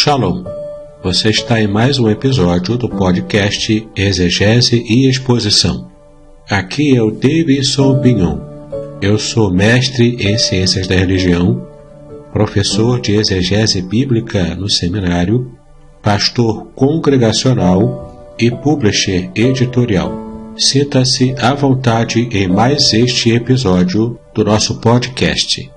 [0.00, 0.44] Shalom!
[1.02, 5.90] Você está em mais um episódio do podcast Exegese e Exposição.
[6.48, 8.38] Aqui é o Davidson Bignon.
[9.02, 11.66] Eu sou mestre em Ciências da Religião,
[12.32, 15.50] professor de Exegese Bíblica no seminário,
[16.00, 20.12] pastor congregacional e publisher editorial.
[20.56, 25.68] Sinta-se à vontade em mais este episódio do nosso podcast.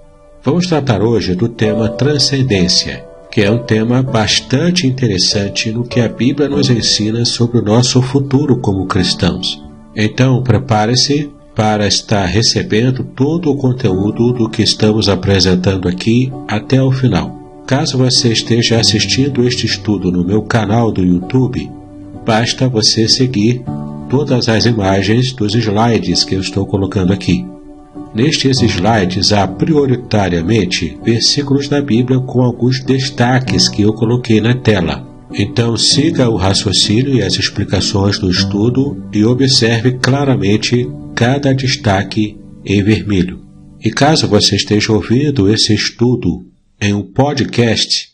[0.44, 6.09] Vamos tratar hoje do tema transcendência que é um tema bastante interessante no que a
[6.09, 9.63] Bíblia nos ensina sobre o nosso futuro como cristãos.
[9.95, 16.91] Então, prepare-se para estar recebendo todo o conteúdo do que estamos apresentando aqui até o
[16.91, 17.63] final.
[17.66, 21.70] Caso você esteja assistindo este estudo no meu canal do YouTube,
[22.25, 23.63] basta você seguir
[24.09, 27.45] todas as imagens dos slides que eu estou colocando aqui.
[28.14, 35.08] Nestes slides há prioritariamente versículos da Bíblia com alguns destaques que eu coloquei na tela.
[35.34, 42.84] Então siga o raciocínio e as explicações do estudo e observe claramente cada destaque em
[42.84, 43.42] vermelho.
[43.80, 46.46] E caso você esteja ouvindo esse estudo
[46.81, 48.09] em um podcast,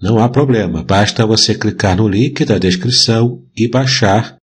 [0.00, 4.36] não há problema, basta você clicar no link da descrição e baixar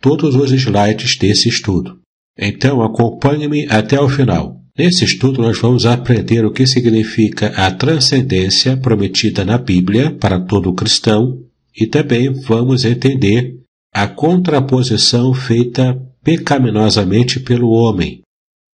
[0.00, 2.03] todos os slides desse estudo.
[2.38, 4.60] Então acompanhe-me até o final.
[4.76, 10.74] Nesse estudo, nós vamos aprender o que significa a transcendência prometida na Bíblia para todo
[10.74, 11.38] cristão
[11.78, 13.54] e também vamos entender
[13.92, 18.22] a contraposição feita pecaminosamente pelo homem,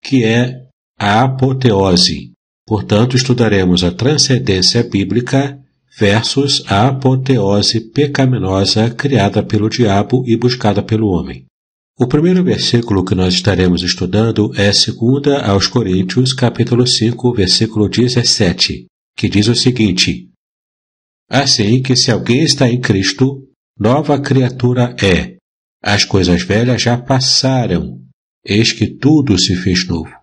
[0.01, 0.61] que é
[0.97, 2.31] a apoteose.
[2.65, 5.59] Portanto, estudaremos a transcendência bíblica
[5.97, 11.48] versus a apoteose pecaminosa criada pelo diabo e buscada pelo homem.
[12.01, 18.85] O primeiro versículo que nós estaremos estudando é 2 aos Coríntios, capítulo 5, versículo 17,
[19.17, 20.29] que diz o seguinte:
[21.29, 23.45] Assim que se alguém está em Cristo,
[23.77, 25.35] nova criatura é.
[25.83, 27.99] As coisas velhas já passaram,
[28.45, 30.15] eis que tudo se fez novo.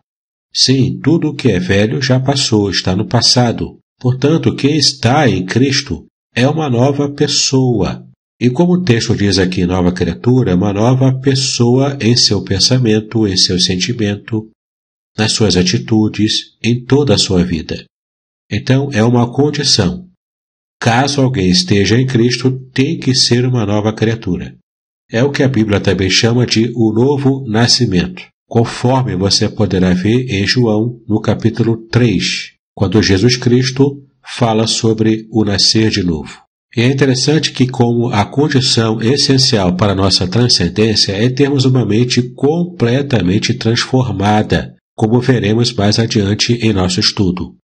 [0.51, 3.77] Sim, tudo o que é velho já passou, está no passado.
[4.01, 9.65] Portanto, quem está em Cristo é uma nova pessoa, e como o texto diz aqui,
[9.65, 14.51] nova criatura, uma nova pessoa em seu pensamento, em seu sentimento,
[15.17, 17.85] nas suas atitudes, em toda a sua vida.
[18.51, 20.07] Então, é uma condição.
[20.79, 24.55] Caso alguém esteja em Cristo, tem que ser uma nova criatura.
[25.11, 30.29] É o que a Bíblia também chama de o novo nascimento, conforme você poderá ver
[30.29, 36.46] em João, no capítulo 3, quando Jesus Cristo fala sobre o nascer de novo.
[36.77, 42.23] E é interessante que, como a condição essencial para nossa transcendência é termos uma mente
[42.35, 47.57] completamente transformada, como veremos mais adiante em nosso estudo.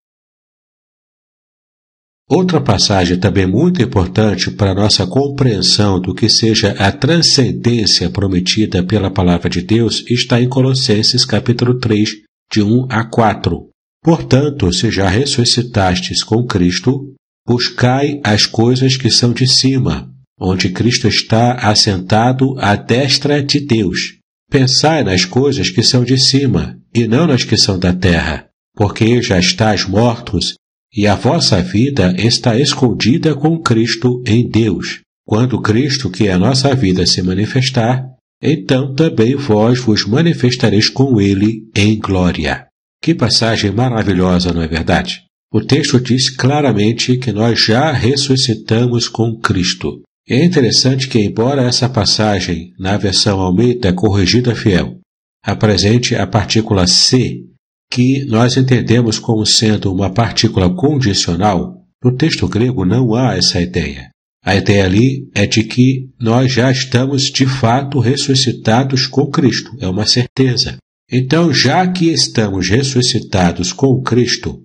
[2.26, 9.10] Outra passagem também muito importante para nossa compreensão do que seja a transcendência prometida pela
[9.10, 12.08] palavra de Deus está em Colossenses capítulo 3,
[12.50, 13.68] de 1 a 4.
[14.02, 17.12] Portanto, se já ressuscitastes com Cristo,
[17.46, 20.08] Buscai as coisas que são de cima,
[20.38, 24.18] onde Cristo está assentado à destra de Deus.
[24.50, 29.22] Pensai nas coisas que são de cima, e não nas que são da terra, porque
[29.22, 30.54] já estáis mortos,
[30.94, 35.00] e a vossa vida está escondida com Cristo em Deus.
[35.26, 38.04] Quando Cristo, que é a nossa vida, se manifestar,
[38.42, 42.66] então também vós vos manifestareis com Ele em glória.
[43.00, 45.22] Que passagem maravilhosa, não é verdade?
[45.54, 50.00] O texto diz claramente que nós já ressuscitamos com Cristo.
[50.26, 54.96] É interessante que, embora essa passagem, na versão Almeida corrigida fiel,
[55.44, 57.44] apresente a partícula C,
[57.90, 64.08] que nós entendemos como sendo uma partícula condicional, no texto grego não há essa ideia.
[64.42, 69.86] A ideia ali é de que nós já estamos de fato ressuscitados com Cristo, é
[69.86, 70.78] uma certeza.
[71.10, 74.62] Então, já que estamos ressuscitados com Cristo,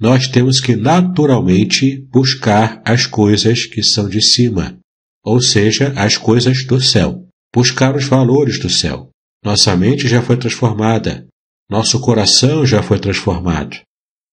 [0.00, 4.78] nós temos que naturalmente buscar as coisas que são de cima,
[5.22, 9.10] ou seja, as coisas do céu, buscar os valores do céu.
[9.44, 11.26] Nossa mente já foi transformada,
[11.68, 13.76] nosso coração já foi transformado.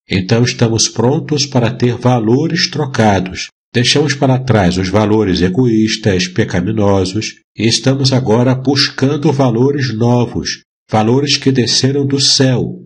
[0.09, 3.47] Então estamos prontos para ter valores trocados.
[3.73, 11.51] Deixamos para trás os valores egoístas, pecaminosos, e estamos agora buscando valores novos, valores que
[11.51, 12.81] desceram do céu,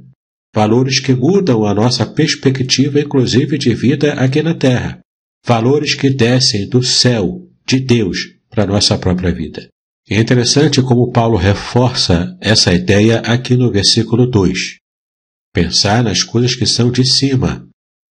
[0.54, 5.00] valores que mudam a nossa perspectiva, inclusive de vida aqui na Terra,
[5.46, 8.18] valores que descem do céu, de Deus,
[8.50, 9.70] para a nossa própria vida.
[10.10, 14.78] é interessante como Paulo reforça essa ideia aqui no versículo 2.
[15.54, 17.68] Pensar nas coisas que são de cima,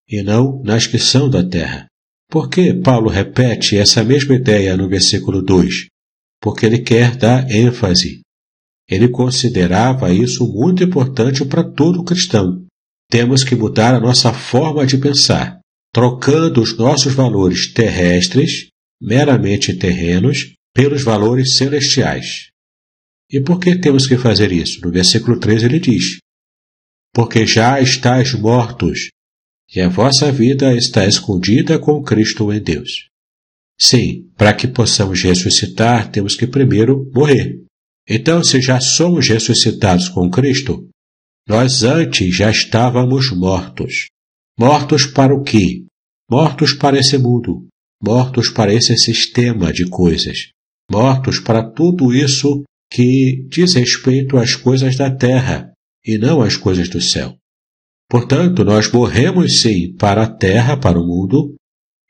[0.09, 1.87] e não nas que são da terra.
[2.29, 5.87] Por que Paulo repete essa mesma ideia no versículo 2?
[6.41, 8.20] Porque ele quer dar ênfase.
[8.89, 12.65] Ele considerava isso muito importante para todo cristão.
[13.09, 15.59] Temos que mudar a nossa forma de pensar,
[15.93, 18.69] trocando os nossos valores terrestres,
[19.01, 22.49] meramente terrenos, pelos valores celestiais.
[23.29, 24.81] E por que temos que fazer isso?
[24.83, 26.19] No versículo 3 ele diz:
[27.13, 29.09] Porque já estáis mortos,
[29.73, 33.09] e a vossa vida está escondida com Cristo em Deus.
[33.79, 37.63] Sim, para que possamos ressuscitar, temos que primeiro morrer.
[38.13, 40.85] Então, se já somos ressuscitados com Cristo,
[41.47, 44.07] nós antes já estávamos mortos.
[44.59, 45.85] Mortos para o quê?
[46.29, 47.69] Mortos para esse mundo,
[48.03, 50.49] mortos para esse sistema de coisas,
[50.91, 55.71] mortos para tudo isso que diz respeito às coisas da terra
[56.05, 57.37] e não às coisas do céu.
[58.09, 61.55] Portanto, nós morremos sim para a terra, para o mundo,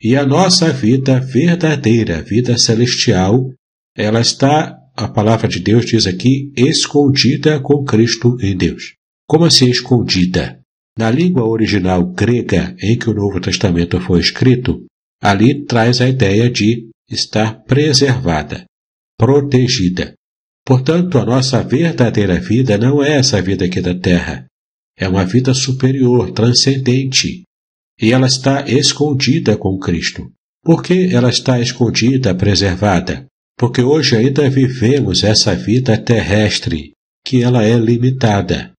[0.01, 3.51] e a nossa vida verdadeira, vida celestial,
[3.95, 8.93] ela está, a palavra de Deus diz aqui, escondida com Cristo em Deus.
[9.27, 10.59] Como assim escondida?
[10.95, 14.85] Na língua original grega em que o Novo Testamento foi escrito,
[15.19, 18.65] ali traz a ideia de estar preservada,
[19.17, 20.13] protegida.
[20.63, 24.45] Portanto, a nossa verdadeira vida não é essa vida aqui da terra.
[24.95, 27.41] É uma vida superior, transcendente.
[27.99, 30.31] E ela está escondida com Cristo.
[30.63, 33.25] Por que ela está escondida, preservada?
[33.61, 36.91] Porque hoje ainda vivemos essa vida terrestre,
[37.23, 38.73] que ela é limitada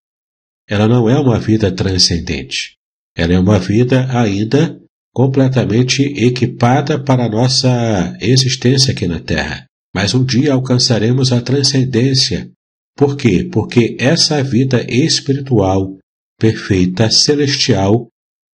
[0.72, 2.76] ela não é uma vida transcendente.
[3.14, 4.80] Ela é uma vida ainda
[5.12, 9.66] completamente equipada para a nossa existência aqui na Terra.
[9.94, 12.50] Mas um dia alcançaremos a transcendência.
[12.96, 13.46] Por quê?
[13.52, 15.98] Porque essa vida espiritual,
[16.38, 18.08] perfeita, celestial,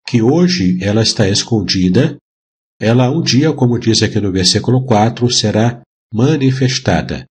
[0.07, 2.19] que hoje ela está escondida,
[2.79, 5.81] ela um dia, como diz aqui no versículo 4, será
[6.13, 7.25] manifestada.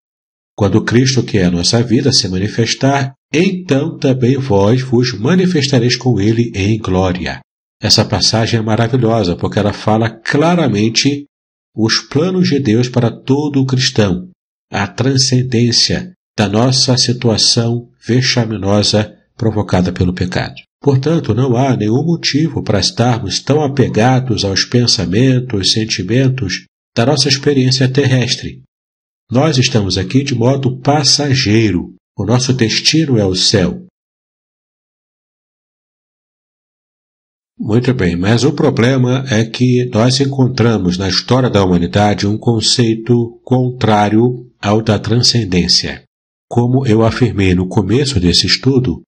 [0.57, 6.21] Quando Cristo, que é a nossa vida, se manifestar, então também vós vos manifestareis com
[6.21, 7.41] ele em glória.
[7.81, 11.27] Essa passagem é maravilhosa porque ela fala claramente
[11.77, 14.29] os planos de Deus para todo cristão,
[14.73, 20.57] a transcendência da nossa situação vexaminosa provocada pelo pecado.
[20.81, 26.65] Portanto, não há nenhum motivo para estarmos tão apegados aos pensamentos, sentimentos
[26.97, 28.63] da nossa experiência terrestre,
[29.31, 31.95] nós estamos aqui de modo passageiro.
[32.17, 33.87] O nosso destino é o céu.
[37.59, 43.39] Muito bem, mas o problema é que nós encontramos na história da humanidade um conceito
[43.45, 46.05] contrário ao da transcendência.
[46.49, 49.03] Como eu afirmei no começo desse estudo,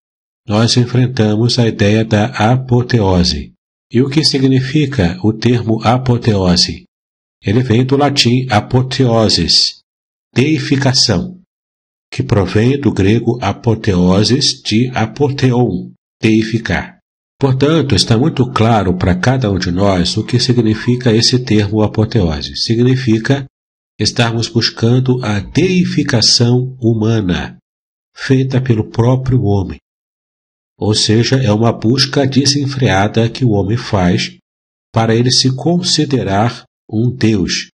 [0.47, 3.53] nós enfrentamos a ideia da apoteose.
[3.91, 6.85] E o que significa o termo apoteose?
[7.43, 9.80] Ele vem do latim apoteoses,
[10.35, 11.41] deificação,
[12.13, 15.91] que provém do grego apoteoses de apoteon,
[16.21, 16.99] deificar.
[17.41, 22.55] Portanto, está muito claro para cada um de nós o que significa esse termo apoteose.
[22.55, 23.47] Significa
[23.99, 27.57] estarmos buscando a deificação humana,
[28.15, 29.79] feita pelo próprio homem.
[30.79, 34.37] Ou seja, é uma busca desenfreada que o homem faz
[34.93, 37.70] para ele se considerar um Deus,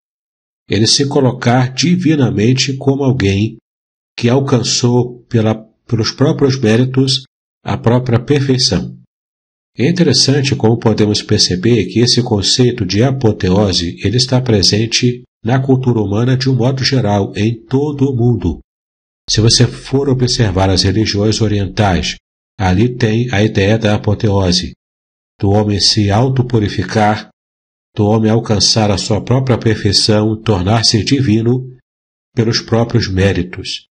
[0.68, 3.56] ele se colocar divinamente como alguém
[4.16, 5.54] que alcançou pela,
[5.86, 7.24] pelos próprios méritos
[7.64, 8.96] a própria perfeição.
[9.78, 16.00] É interessante como podemos perceber que esse conceito de apoteose ele está presente na cultura
[16.00, 18.60] humana de um modo geral, em todo o mundo.
[19.28, 22.16] Se você for observar as religiões orientais,
[22.58, 24.72] ali tem a ideia da apoteose,
[25.38, 27.28] do homem se autopurificar
[27.96, 31.74] do homem alcançar a sua própria perfeição, tornar-se divino
[32.34, 33.86] pelos próprios méritos.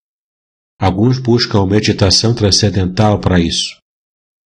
[0.79, 3.79] Alguns buscam meditação transcendental para isso.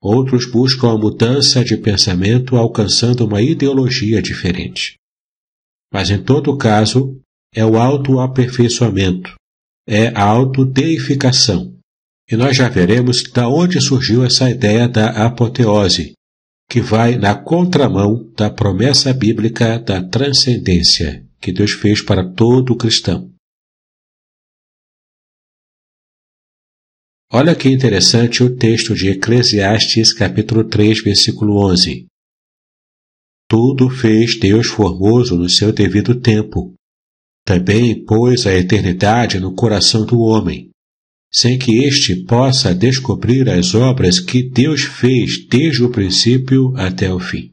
[0.01, 4.95] Outros buscam a mudança de pensamento alcançando uma ideologia diferente.
[5.93, 7.19] Mas em todo caso,
[7.53, 9.35] é o autoaperfeiçoamento,
[9.85, 11.75] é a autodeificação.
[12.31, 16.13] E nós já veremos da onde surgiu essa ideia da apoteose,
[16.69, 23.33] que vai na contramão da promessa bíblica da transcendência que Deus fez para todo cristão.
[27.31, 32.05] Olha que interessante o texto de Eclesiastes, capítulo 3, versículo 11.
[33.47, 36.73] Tudo fez Deus formoso no seu devido tempo.
[37.45, 40.68] Também pôs a eternidade no coração do homem
[41.31, 47.19] sem que este possa descobrir as obras que Deus fez desde o princípio até o
[47.19, 47.51] fim.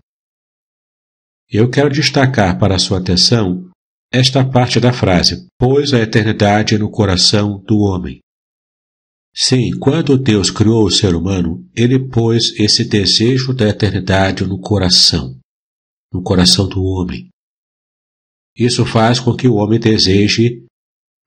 [1.51, 3.71] Eu quero destacar para sua atenção
[4.13, 8.21] esta parte da frase: pôs a eternidade no coração do homem.
[9.35, 15.39] Sim, quando Deus criou o ser humano, ele pôs esse desejo da eternidade no coração,
[16.11, 17.29] no coração do homem.
[18.57, 20.65] Isso faz com que o homem deseje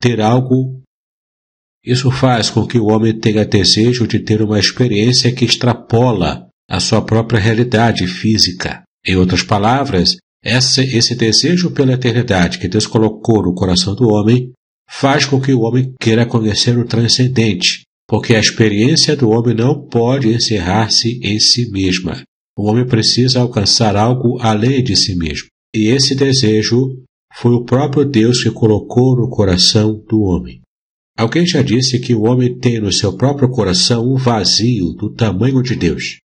[0.01, 0.81] ter algo.
[1.85, 6.79] Isso faz com que o homem tenha desejo de ter uma experiência que extrapola a
[6.79, 8.83] sua própria realidade física.
[9.05, 14.51] Em outras palavras, esse, esse desejo pela eternidade que Deus colocou no coração do homem
[14.89, 19.87] faz com que o homem queira conhecer o transcendente, porque a experiência do homem não
[19.87, 22.23] pode encerrar-se em si mesma.
[22.57, 25.47] O homem precisa alcançar algo além de si mesmo.
[25.73, 27.03] E esse desejo
[27.35, 30.59] foi o próprio Deus que colocou no coração do homem.
[31.19, 35.61] Alguém já disse que o homem tem no seu próprio coração um vazio do tamanho
[35.61, 36.19] de Deus.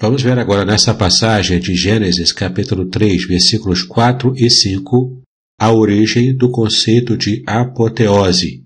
[0.00, 5.20] Vamos ver agora nessa passagem de Gênesis capítulo 3, versículos 4 e 5,
[5.60, 8.64] a origem do conceito de apoteose,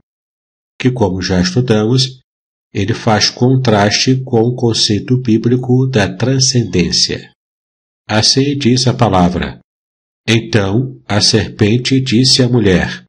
[0.80, 2.20] que, como já estudamos,
[2.72, 7.32] ele faz contraste com o conceito bíblico da transcendência.
[8.08, 9.58] Assim diz a palavra.
[10.30, 13.06] Então a serpente disse à mulher: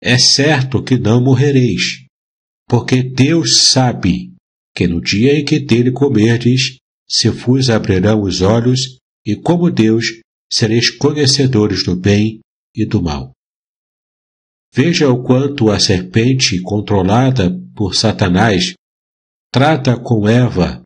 [0.00, 2.04] É certo que não morrereis,
[2.68, 4.32] porque Deus sabe
[4.72, 6.78] que no dia em que dele comerdes,
[7.08, 12.38] se vos abrirão os olhos, e como Deus sereis conhecedores do bem
[12.76, 13.32] e do mal.
[14.72, 18.72] Veja o quanto a serpente, controlada por Satanás,
[19.52, 20.81] trata com Eva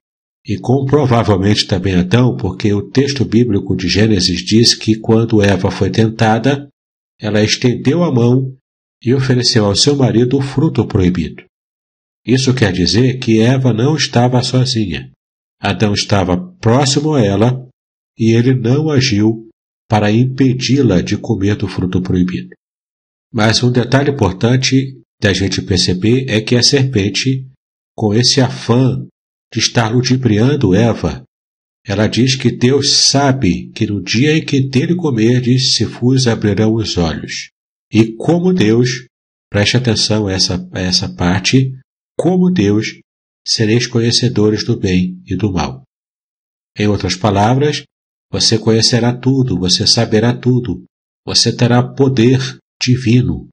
[0.46, 5.70] e com provavelmente também Adão, porque o texto bíblico de Gênesis diz que quando Eva
[5.72, 6.68] foi tentada,
[7.20, 8.56] ela estendeu a mão
[9.02, 11.44] e ofereceu ao seu marido o fruto proibido.
[12.24, 15.10] Isso quer dizer que Eva não estava sozinha.
[15.60, 17.68] Adão estava próximo a ela
[18.16, 19.48] e ele não agiu
[19.88, 22.50] para impedi-la de comer do fruto proibido.
[23.32, 27.48] Mas um detalhe importante da gente perceber é que a serpente,
[27.96, 29.06] com esse afã
[29.58, 31.25] estar ludibriando Eva.
[31.86, 36.75] Ela diz que Deus sabe que no dia em que dele comerdes se vos abrirão
[36.75, 37.50] os olhos.
[37.92, 39.06] E como Deus,
[39.48, 41.72] preste atenção a essa, a essa parte,
[42.18, 43.00] como Deus,
[43.46, 45.82] sereis conhecedores do bem e do mal.
[46.76, 47.84] Em outras palavras,
[48.30, 50.84] você conhecerá tudo, você saberá tudo,
[51.25, 53.48] você terá poder divino.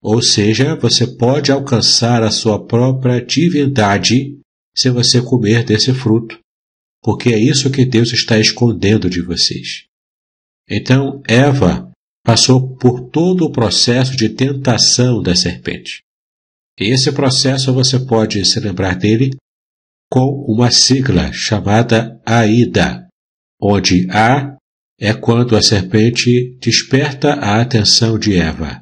[0.00, 4.38] Ou seja, você pode alcançar a sua própria divindade
[4.76, 6.38] se você comer desse fruto,
[7.02, 9.86] porque é isso que Deus está escondendo de vocês.
[10.68, 11.90] Então, Eva
[12.24, 16.02] passou por todo o processo de tentação da serpente.
[16.78, 19.30] E esse processo você pode se lembrar dele
[20.10, 23.06] com uma sigla chamada AIDA,
[23.60, 24.56] onde A
[24.98, 28.80] é quando a serpente desperta a atenção de Eva,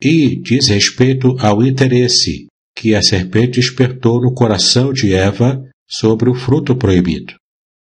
[0.00, 2.46] e diz respeito ao interesse,
[2.76, 7.34] que a serpente despertou no coração de Eva sobre o fruto proibido.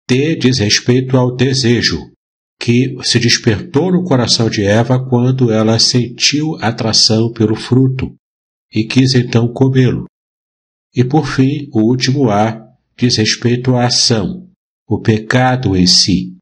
[0.09, 2.11] T diz respeito ao desejo,
[2.59, 8.15] que se despertou no coração de Eva quando ela sentiu atração pelo fruto
[8.73, 10.07] e quis então comê-lo.
[10.95, 14.49] E por fim, o último A diz respeito à ação,
[14.89, 16.37] o pecado em si.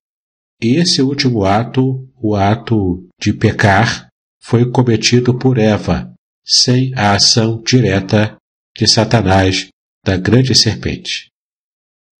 [0.61, 4.09] Esse último ato, o ato de pecar,
[4.41, 6.13] foi cometido por Eva,
[6.49, 8.37] sem a ação direta
[8.77, 9.69] de Satanás,
[10.05, 11.31] da grande serpente.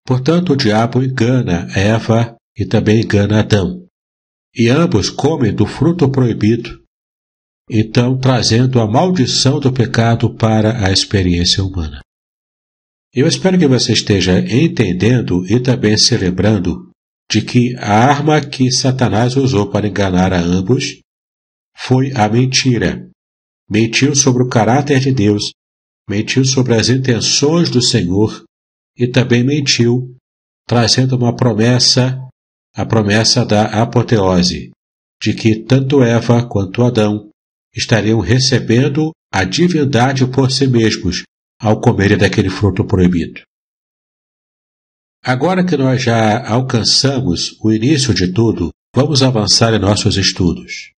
[0.05, 3.85] Portanto, o diabo engana Eva e também engana Adão.
[4.55, 6.83] E ambos comem do fruto proibido,
[7.69, 12.01] então trazendo a maldição do pecado para a experiência humana.
[13.13, 16.91] Eu espero que você esteja entendendo e também se lembrando
[17.31, 20.99] de que a arma que Satanás usou para enganar a ambos
[21.75, 23.08] foi a mentira,
[23.69, 25.51] mentiu sobre o caráter de Deus,
[26.09, 28.43] mentiu sobre as intenções do Senhor
[28.97, 30.15] e também mentiu,
[30.67, 32.19] trazendo uma promessa,
[32.75, 34.71] a promessa da apoteose,
[35.21, 37.29] de que tanto Eva quanto Adão
[37.75, 41.23] estariam recebendo a divindade por si mesmos
[41.61, 43.41] ao comerem daquele fruto proibido.
[45.23, 50.93] Agora que nós já alcançamos o início de tudo, vamos avançar em nossos estudos.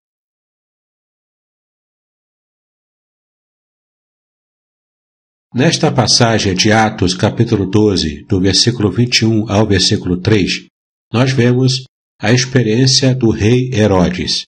[5.54, 10.66] Nesta passagem de Atos, capítulo 12, do versículo 21 ao versículo 3,
[11.12, 11.84] nós vemos
[12.18, 14.44] a experiência do rei Herodes.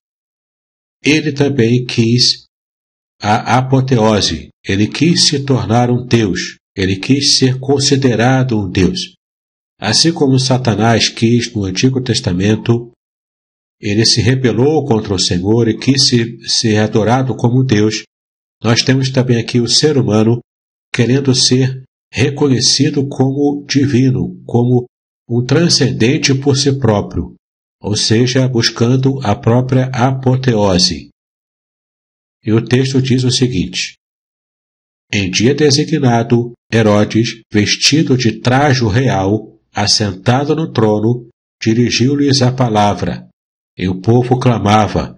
[1.04, 2.46] Ele também quis
[3.20, 9.12] a apoteose, ele quis se tornar um Deus, ele quis ser considerado um Deus.
[9.78, 12.90] Assim como Satanás quis no Antigo Testamento,
[13.78, 16.00] ele se rebelou contra o Senhor e quis
[16.46, 18.04] ser adorado como Deus,
[18.62, 20.40] nós temos também aqui o ser humano
[20.94, 21.82] querendo ser
[22.12, 24.86] reconhecido como divino, como
[25.28, 27.34] um transcendente por si próprio,
[27.82, 31.08] ou seja, buscando a própria apoteose.
[32.44, 33.94] E o texto diz o seguinte:
[35.12, 41.28] Em dia designado, Herodes, vestido de trajo real, assentado no trono,
[41.60, 43.28] dirigiu-lhes a palavra.
[43.76, 45.16] E o povo clamava: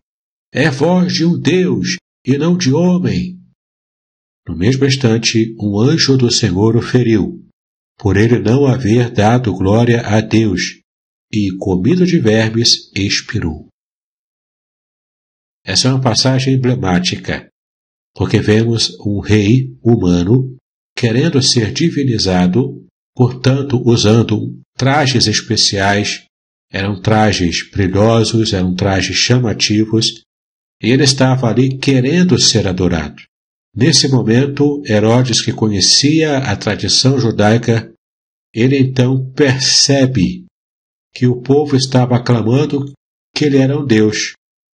[0.50, 3.36] É voz de um Deus e não de homem.
[4.46, 7.44] No mesmo instante, um anjo do Senhor o feriu,
[7.98, 10.80] por ele não haver dado glória a Deus,
[11.32, 13.66] e, comido de vermes, expirou.
[15.64, 17.48] Essa é uma passagem emblemática,
[18.14, 20.56] porque vemos um rei humano
[20.96, 26.24] querendo ser divinizado, portanto, usando trajes especiais,
[26.70, 30.22] eram trajes brilhosos, eram trajes chamativos,
[30.80, 33.22] e ele estava ali querendo ser adorado.
[33.76, 37.92] Nesse momento, Herodes, que conhecia a tradição judaica,
[38.54, 40.46] ele então percebe
[41.14, 42.90] que o povo estava aclamando
[43.34, 44.32] que ele era um Deus,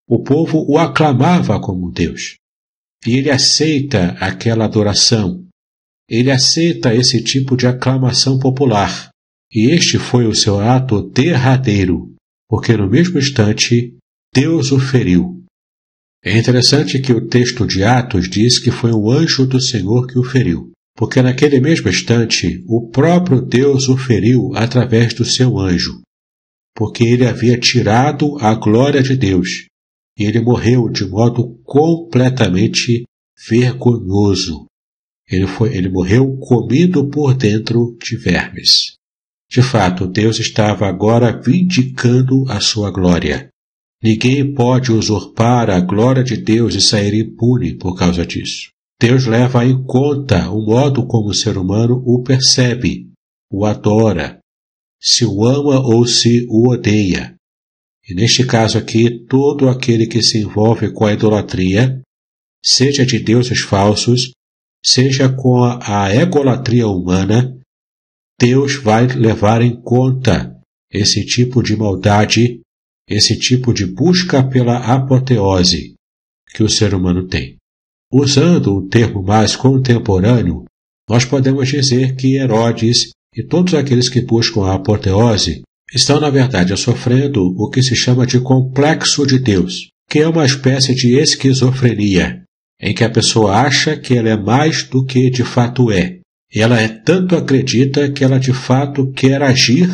[0.06, 2.34] o povo o aclamava como Deus.
[3.06, 5.46] E ele aceita aquela adoração.
[6.06, 9.08] Ele aceita esse tipo de aclamação popular.
[9.50, 12.14] E este foi o seu ato derradeiro,
[12.46, 13.96] porque no mesmo instante
[14.34, 15.39] Deus o feriu.
[16.22, 20.18] É interessante que o texto de Atos diz que foi o anjo do Senhor que
[20.18, 26.02] o feriu, porque naquele mesmo instante o próprio Deus o feriu através do seu anjo,
[26.74, 29.66] porque ele havia tirado a glória de Deus
[30.18, 33.04] e ele morreu de modo completamente
[33.48, 34.66] vergonhoso.
[35.26, 38.96] Ele, foi, ele morreu comido por dentro de vermes.
[39.48, 43.48] De fato, Deus estava agora vindicando a sua glória.
[44.02, 48.70] Ninguém pode usurpar a glória de Deus e sair impune por causa disso.
[48.98, 53.10] Deus leva em conta o modo como o ser humano o percebe,
[53.50, 54.38] o adora,
[55.00, 57.34] se o ama ou se o odeia.
[58.08, 62.00] E neste caso aqui, todo aquele que se envolve com a idolatria,
[62.64, 64.32] seja de deuses falsos,
[64.84, 67.56] seja com a egolatria humana,
[68.38, 70.58] Deus vai levar em conta
[70.90, 72.60] esse tipo de maldade,
[73.10, 75.94] esse tipo de busca pela apoteose
[76.54, 77.56] que o ser humano tem.
[78.12, 80.64] Usando um termo mais contemporâneo,
[81.08, 86.76] nós podemos dizer que Herodes e todos aqueles que buscam a apoteose estão, na verdade,
[86.76, 92.44] sofrendo o que se chama de complexo de Deus, que é uma espécie de esquizofrenia,
[92.80, 96.20] em que a pessoa acha que ela é mais do que de fato é.
[96.52, 99.88] Ela é tanto acredita que ela de fato quer agir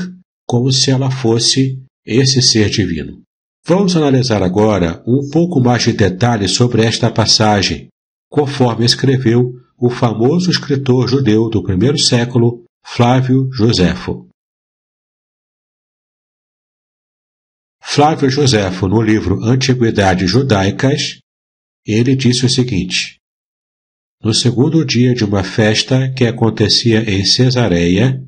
[0.46, 3.22] como se ela fosse esse ser divino.
[3.66, 7.88] Vamos analisar agora um pouco mais de detalhes sobre esta passagem,
[8.30, 14.28] conforme escreveu o famoso escritor judeu do primeiro século, Flávio Joséfo.
[17.82, 21.18] Flávio Joséfo, no livro Antiguidades Judaicas,
[21.84, 23.18] ele disse o seguinte:
[24.22, 28.22] No segundo dia de uma festa que acontecia em Cesareia,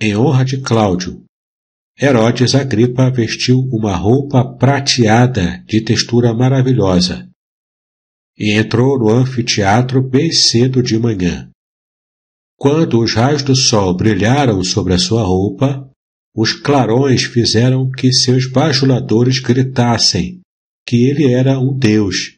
[0.00, 1.25] em honra de Cláudio,
[1.98, 7.26] Herodes Agripa vestiu uma roupa prateada de textura maravilhosa
[8.38, 11.50] e entrou no anfiteatro bem cedo de manhã.
[12.58, 15.90] Quando os raios do sol brilharam sobre a sua roupa,
[16.34, 20.40] os clarões fizeram que seus bajuladores gritassem
[20.86, 22.36] que ele era um deus.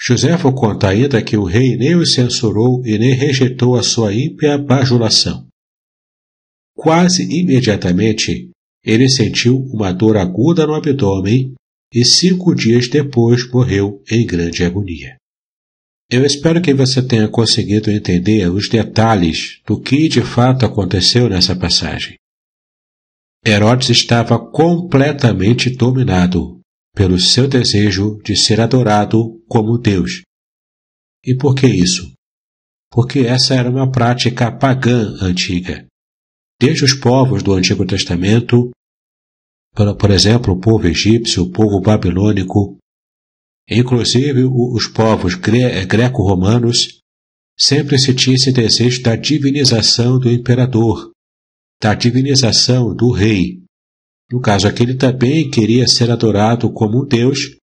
[0.00, 4.56] Joséfo conta ainda que o rei nem o censurou e nem rejeitou a sua ímpia
[4.56, 5.48] bajulação.
[6.76, 8.52] Quase imediatamente,
[8.84, 11.54] ele sentiu uma dor aguda no abdômen
[11.92, 15.16] e cinco dias depois morreu em grande agonia.
[16.10, 21.54] Eu espero que você tenha conseguido entender os detalhes do que de fato aconteceu nessa
[21.54, 22.16] passagem.
[23.46, 26.60] Herodes estava completamente dominado
[26.94, 30.22] pelo seu desejo de ser adorado como Deus.
[31.24, 32.12] E por que isso?
[32.90, 35.86] Porque essa era uma prática pagã antiga.
[36.60, 38.70] Desde os povos do Antigo Testamento,
[39.98, 42.76] por exemplo, o povo egípcio, o povo babilônico,
[43.70, 46.98] inclusive os povos greco-romanos,
[47.56, 51.12] sempre se tinha esse desejo da divinização do imperador,
[51.80, 53.62] da divinização do rei.
[54.30, 57.56] No caso aqui, ele também queria ser adorado como um deus,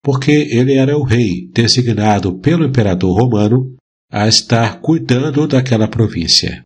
[0.00, 3.74] porque ele era o rei designado pelo imperador romano
[4.10, 6.62] a estar cuidando daquela província.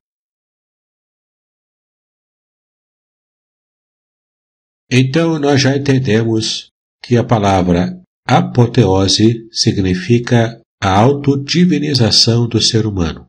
[4.90, 6.68] Então nós já entendemos
[7.02, 13.26] que a palavra apoteose significa a autodivinização do ser humano.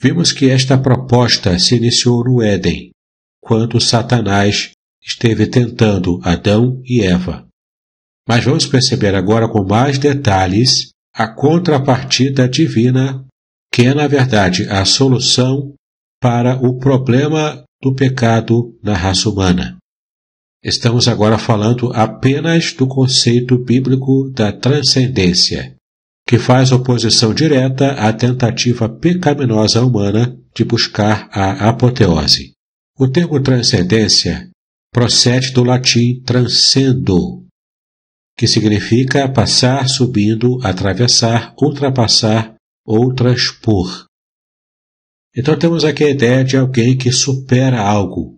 [0.00, 2.90] Vimos que esta proposta se iniciou no Éden,
[3.42, 4.70] quando Satanás
[5.02, 7.46] esteve tentando Adão e Eva.
[8.28, 13.26] Mas vamos perceber agora com mais detalhes a contrapartida divina,
[13.72, 15.74] que é, na verdade, a solução
[16.20, 19.79] para o problema do pecado na raça humana.
[20.62, 25.74] Estamos agora falando apenas do conceito bíblico da transcendência,
[26.28, 32.52] que faz oposição direta à tentativa pecaminosa humana de buscar a apoteose.
[32.98, 34.50] O termo transcendência
[34.92, 37.46] procede do latim transcendo,
[38.36, 44.04] que significa passar, subindo, atravessar, ultrapassar ou transpor.
[45.34, 48.36] Então temos aqui a ideia de alguém que supera algo,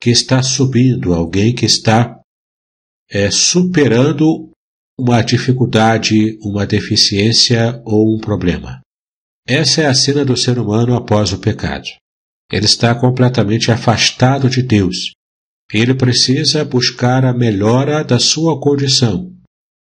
[0.00, 2.20] que está subindo, alguém que está
[3.10, 4.50] é, superando
[4.98, 8.80] uma dificuldade, uma deficiência ou um problema.
[9.46, 11.86] Essa é a cena do ser humano após o pecado.
[12.50, 15.12] Ele está completamente afastado de Deus.
[15.72, 19.32] Ele precisa buscar a melhora da sua condição.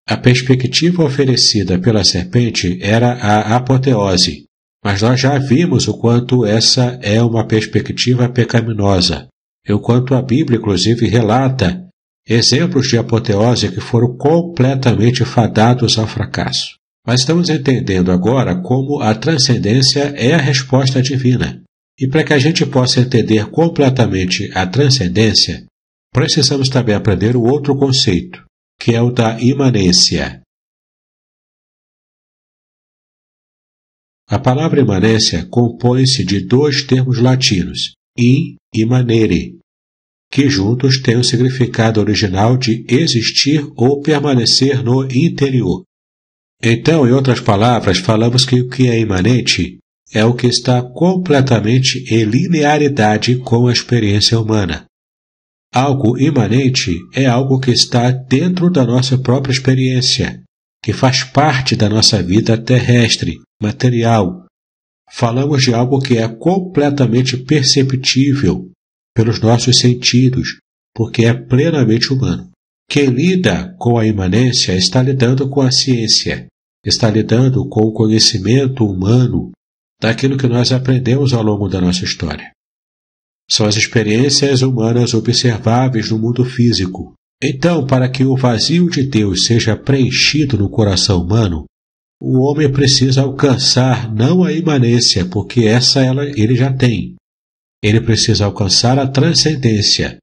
[0.06, 4.44] A perspectiva oferecida pela serpente era a apoteose,
[4.84, 9.28] mas nós já vimos o quanto essa é uma perspectiva pecaminosa,
[9.66, 11.84] e o quanto a Bíblia, inclusive, relata
[12.26, 16.76] exemplos de apoteose que foram completamente fadados ao fracasso.
[17.06, 21.62] Mas estamos entendendo agora como a transcendência é a resposta divina.
[21.98, 25.64] E para que a gente possa entender completamente a transcendência,
[26.12, 28.42] precisamos também aprender o outro conceito,
[28.80, 30.40] que é o da imanência.
[34.26, 39.58] A palavra imanência compõe-se de dois termos latinos, in e manere,
[40.30, 45.84] que juntos têm o significado original de existir ou permanecer no interior.
[46.62, 49.78] Então, em outras palavras, falamos que o que é imanente
[50.12, 54.86] é o que está completamente em linearidade com a experiência humana.
[55.74, 60.42] Algo imanente é algo que está dentro da nossa própria experiência,
[60.82, 64.43] que faz parte da nossa vida terrestre, material.
[65.16, 68.68] Falamos de algo que é completamente perceptível
[69.14, 70.58] pelos nossos sentidos,
[70.92, 72.50] porque é plenamente humano.
[72.90, 76.48] Quem lida com a imanência está lidando com a ciência,
[76.84, 79.52] está lidando com o conhecimento humano
[80.02, 82.50] daquilo que nós aprendemos ao longo da nossa história.
[83.48, 87.14] São as experiências humanas observáveis no mundo físico.
[87.40, 91.66] Então, para que o vazio de Deus seja preenchido no coração humano,
[92.26, 97.16] o homem precisa alcançar não a imanência, porque essa ela, ele já tem.
[97.82, 100.16] Ele precisa alcançar a transcendência.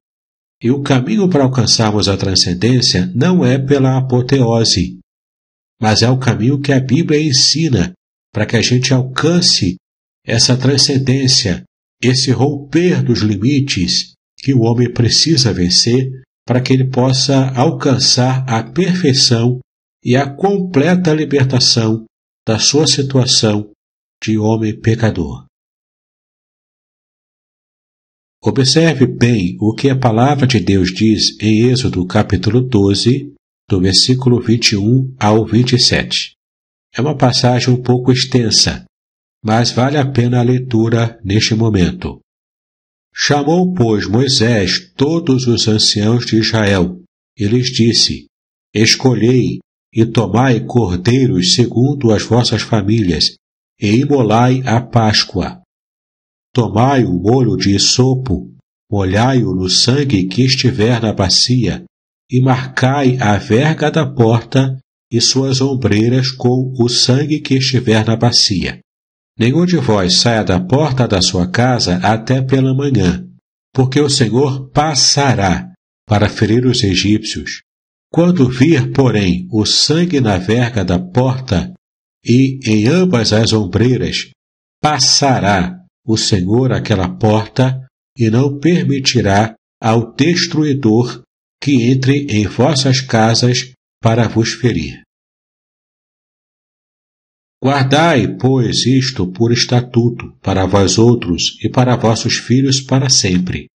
[0.60, 4.98] E o caminho para alcançarmos a transcendência não é pela apoteose,
[5.80, 7.92] mas é o caminho que a Bíblia ensina
[8.32, 9.76] para que a gente alcance
[10.26, 11.62] essa transcendência,
[12.02, 16.10] esse romper dos limites que o homem precisa vencer
[16.44, 19.60] para que ele possa alcançar a perfeição
[20.04, 22.04] e a completa libertação
[22.46, 23.70] da sua situação
[24.22, 25.46] de homem pecador.
[28.44, 33.32] Observe bem o que a palavra de Deus diz em Êxodo capítulo 12,
[33.68, 36.32] do versículo 21 ao 27.
[36.92, 38.84] É uma passagem um pouco extensa,
[39.44, 42.20] mas vale a pena a leitura neste momento.
[43.14, 47.00] Chamou, pois, Moisés todos os anciãos de Israel,
[47.38, 48.26] e lhes disse:
[48.74, 49.60] Escolhei
[49.94, 53.36] e tomai cordeiros segundo as vossas famílias,
[53.80, 55.60] e imolai a Páscoa.
[56.54, 58.50] Tomai o molho de sopo,
[58.90, 61.84] molhai-o no sangue que estiver na bacia,
[62.30, 64.78] e marcai a verga da porta
[65.10, 68.80] e suas ombreiras com o sangue que estiver na bacia.
[69.38, 73.26] Nenhum de vós saia da porta da sua casa até pela manhã,
[73.74, 75.72] porque o Senhor passará
[76.06, 77.62] para ferir os egípcios.
[78.12, 81.72] Quando vir, porém, o sangue na verga da porta
[82.22, 84.30] e em ambas as ombreiras,
[84.82, 87.80] passará o Senhor aquela porta
[88.18, 91.22] e não permitirá ao destruidor
[91.58, 93.72] que entre em vossas casas
[94.02, 95.00] para vos ferir.
[97.64, 103.68] Guardai, pois, isto por estatuto para vós outros e para vossos filhos para sempre.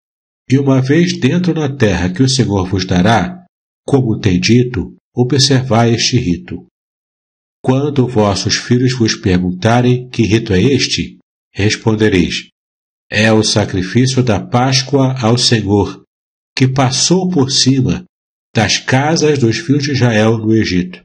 [0.50, 3.45] E uma vez dentro na terra que o Senhor vos dará,
[3.86, 6.66] como tem dito, observai este rito.
[7.62, 11.18] Quando vossos filhos vos perguntarem que rito é este,
[11.52, 12.48] respondereis:
[13.10, 16.02] É o sacrifício da Páscoa ao Senhor,
[16.56, 18.04] que passou por cima
[18.54, 21.02] das casas dos filhos de Israel no Egito,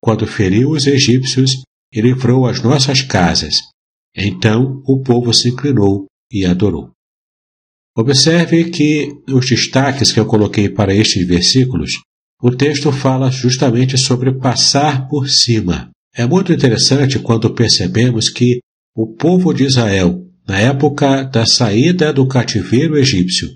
[0.00, 3.56] quando feriu os egípcios e livrou as nossas casas.
[4.16, 6.90] Então o povo se inclinou e adorou.
[7.96, 11.92] Observe que os destaques que eu coloquei para estes versículos,
[12.44, 15.88] o texto fala justamente sobre passar por cima.
[16.14, 18.58] É muito interessante quando percebemos que
[18.94, 23.48] o povo de Israel, na época da saída do cativeiro egípcio,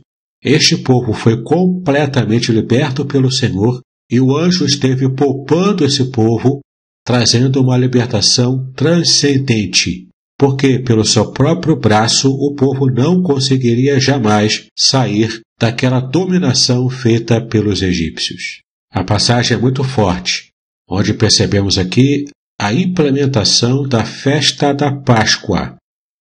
[0.42, 6.60] este povo foi completamente liberto pelo Senhor e o anjo esteve poupando esse povo,
[7.04, 15.42] trazendo uma libertação transcendente, porque pelo seu próprio braço o povo não conseguiria jamais sair
[15.60, 18.66] daquela dominação feita pelos egípcios.
[18.90, 20.50] A passagem é muito forte,
[20.88, 22.26] onde percebemos aqui
[22.60, 25.76] a implementação da festa da Páscoa.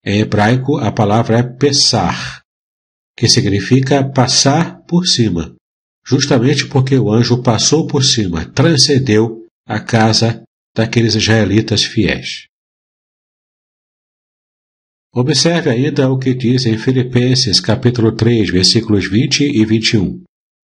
[0.06, 2.42] Em hebraico, a palavra é Pessar,
[3.18, 5.56] que significa passar por cima,
[6.06, 10.44] justamente porque o anjo passou por cima, transcendeu a casa
[10.76, 12.46] daqueles israelitas fiéis.
[15.14, 20.24] Observe ainda o que diz em Filipenses capítulo 3, versículos 20 e 21.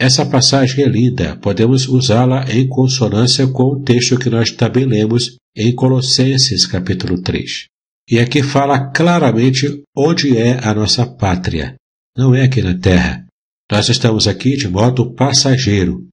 [0.00, 5.36] Essa passagem é linda, podemos usá-la em consonância com o texto que nós também lemos
[5.56, 7.66] em Colossenses capítulo 3.
[8.08, 11.74] E aqui fala claramente onde é a nossa pátria,
[12.16, 13.26] não é aqui na terra.
[13.70, 16.06] Nós estamos aqui de modo passageiro.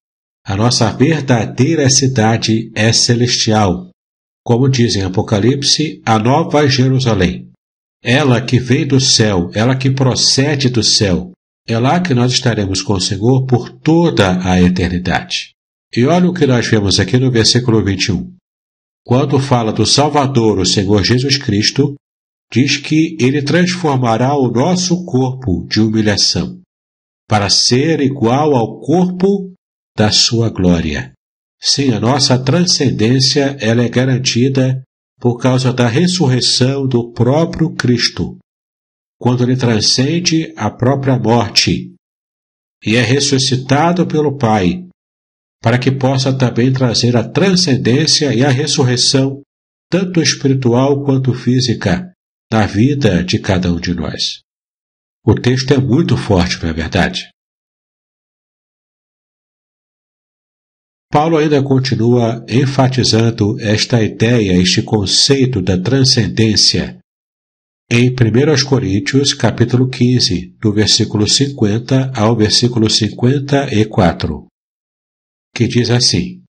[0.46, 3.90] A nossa verdadeira cidade é celestial.
[4.44, 7.50] Como diz em Apocalipse, a nova Jerusalém.
[8.04, 11.32] Ela que vem do céu, ela que procede do céu.
[11.68, 15.56] É lá que nós estaremos com o Senhor por toda a eternidade.
[15.96, 18.34] E olha o que nós vemos aqui no versículo 21.
[19.04, 21.96] Quando fala do Salvador, o Senhor Jesus Cristo,
[22.52, 26.60] diz que ele transformará o nosso corpo de humilhação
[27.28, 29.52] para ser igual ao corpo
[29.98, 31.14] da sua glória.
[31.60, 34.84] Sim, a nossa transcendência ela é garantida
[35.20, 38.38] por causa da ressurreição do próprio Cristo,
[39.20, 41.94] quando ele transcende a própria morte
[42.84, 44.88] e é ressuscitado pelo Pai,
[45.62, 49.42] para que possa também trazer a transcendência e a ressurreição,
[49.90, 52.12] tanto espiritual quanto física,
[52.52, 54.42] na vida de cada um de nós.
[55.26, 57.30] O texto é muito forte, não é verdade?
[61.12, 67.00] Paulo ainda continua enfatizando esta ideia, este conceito da transcendência
[67.90, 74.48] em 1 Coríntios, capítulo 15, do versículo 50 ao versículo 54,
[75.54, 76.42] que diz assim: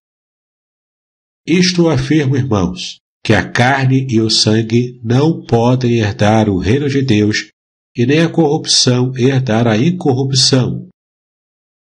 [1.47, 7.03] Isto afirmo, irmãos, que a carne e o sangue não podem herdar o reino de
[7.03, 7.51] Deus,
[7.95, 10.89] e nem a corrupção herdar a incorrupção.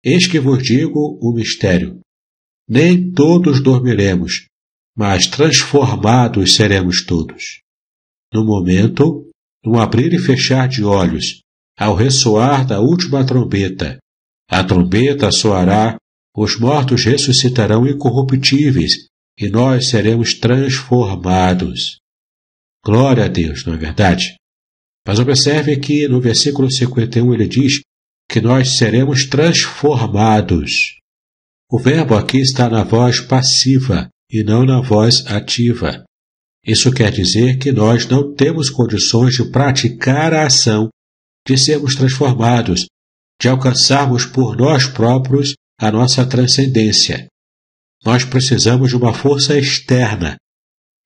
[0.04, 2.00] Eis que vos digo o mistério.
[2.70, 4.46] Nem todos dormiremos,
[4.96, 7.62] mas transformados seremos todos.
[8.34, 9.31] No momento,
[9.64, 11.42] no abrir e fechar de olhos,
[11.78, 14.00] ao ressoar da última trombeta,
[14.52, 15.96] a trombeta soará,
[16.36, 18.92] os mortos ressuscitarão incorruptíveis,
[19.40, 22.00] e nós seremos transformados.
[22.84, 24.36] Glória a Deus, não é verdade?
[25.08, 27.82] Mas observe que no versículo 51 ele diz
[28.30, 30.98] que nós seremos transformados.
[31.72, 36.04] O verbo aqui está na voz passiva e não na voz ativa.
[36.66, 40.90] Isso quer dizer que nós não temos condições de praticar a ação,
[41.48, 42.86] de sermos transformados,
[43.42, 47.28] de alcançarmos por nós próprios a nossa transcendência.
[48.06, 50.38] Nós precisamos de uma força externa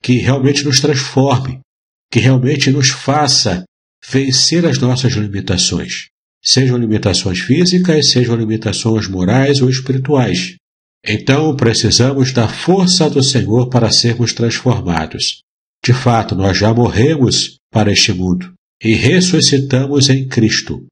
[0.03, 1.61] que realmente nos transforme,
[2.11, 3.63] que realmente nos faça
[4.09, 6.07] vencer as nossas limitações,
[6.43, 10.55] sejam limitações físicas, sejam limitações morais ou espirituais.
[11.03, 15.44] Então precisamos da força do Senhor para sermos transformados.
[15.85, 18.51] De fato, nós já morremos para este mundo
[18.83, 20.83] e ressuscitamos em Cristo.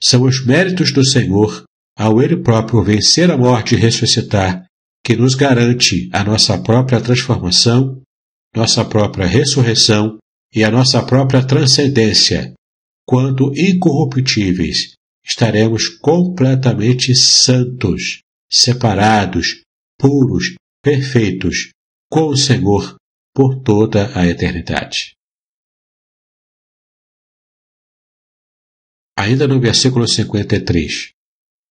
[0.00, 1.64] São os méritos do Senhor,
[1.98, 4.64] ao Ele próprio vencer a morte e ressuscitar,
[5.04, 8.00] que nos garante a nossa própria transformação,
[8.54, 10.18] nossa própria ressurreição
[10.54, 12.54] e a nossa própria transcendência.
[13.04, 14.92] Quando incorruptíveis,
[15.24, 19.62] estaremos completamente santos, separados,
[19.98, 21.70] puros, perfeitos,
[22.08, 22.96] com o Senhor
[23.38, 25.14] por toda a eternidade.
[29.16, 31.12] Ainda no versículo 53.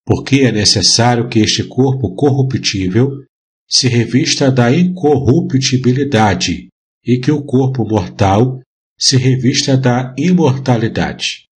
[0.06, 3.26] Porque é necessário que este corpo corruptível
[3.70, 6.70] se revista da incorruptibilidade
[7.04, 8.62] e que o corpo mortal
[8.98, 11.50] se revista da imortalidade.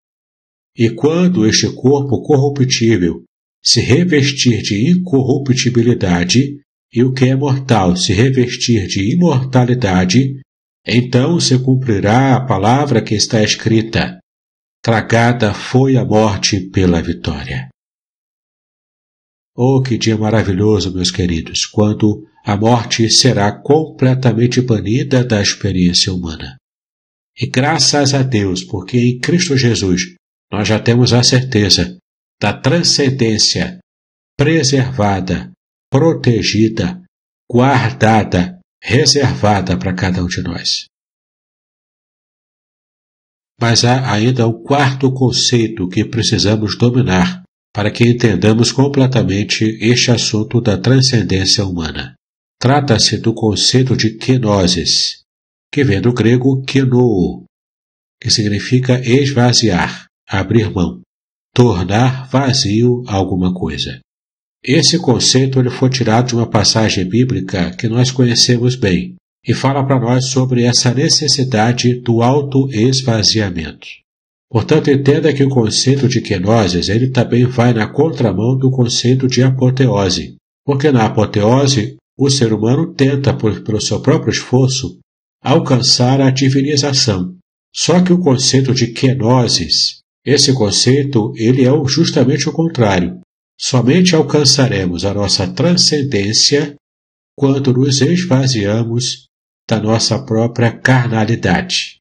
[0.76, 3.22] E quando este corpo corruptível
[3.62, 6.60] se revestir de incorruptibilidade
[6.92, 10.40] e o que é mortal se revestir de imortalidade,
[10.86, 14.18] então se cumprirá a palavra que está escrita:
[14.82, 17.68] Tragada foi a morte pela vitória.
[19.56, 26.56] Oh, que dia maravilhoso, meus queridos, quando a morte será completamente banida da experiência humana.
[27.38, 30.14] E graças a Deus, porque em Cristo Jesus
[30.50, 31.98] nós já temos a certeza
[32.40, 33.78] da transcendência
[34.36, 35.50] preservada,
[35.90, 37.02] protegida,
[37.50, 40.86] guardada, reservada para cada um de nós.
[43.60, 47.42] Mas há ainda um quarto conceito que precisamos dominar
[47.74, 52.14] para que entendamos completamente este assunto da transcendência humana.
[52.58, 55.22] Trata-se do conceito de kenosis,
[55.72, 57.44] que vem do grego kenoo,
[58.20, 61.00] que significa esvaziar, abrir mão,
[61.54, 64.00] tornar vazio alguma coisa.
[64.64, 69.84] Esse conceito ele foi tirado de uma passagem bíblica que nós conhecemos bem, e fala
[69.84, 73.86] para nós sobre essa necessidade do auto-esvaziamento.
[74.50, 79.42] Portanto, entenda que o conceito de kenosis ele também vai na contramão do conceito de
[79.42, 84.98] apoteose, porque na apoteose o ser humano tenta, por, pelo seu próprio esforço,
[85.42, 87.34] alcançar a divinização.
[87.74, 93.19] Só que o conceito de kenosis, esse conceito, ele é justamente o contrário.
[93.62, 96.76] Somente alcançaremos a nossa transcendência
[97.36, 99.26] quando nos esvaziamos
[99.68, 101.98] da nossa própria carnalidade,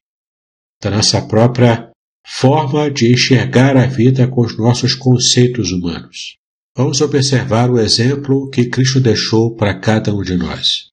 [0.82, 1.90] da nossa própria
[2.26, 6.36] forma de enxergar a vida com os nossos conceitos humanos.
[6.74, 10.88] Vamos observar o exemplo que Cristo deixou para cada um de nós.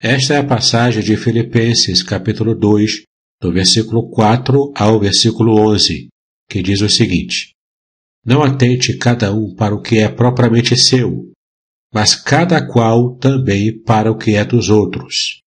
[0.00, 3.04] Esta é a passagem de Filipenses, capítulo 2,
[3.42, 6.08] do versículo 4 ao versículo 11,
[6.48, 7.53] que diz o seguinte:
[8.24, 11.30] Não atente cada um para o que é propriamente seu,
[11.92, 15.40] mas cada qual também para o que é dos outros.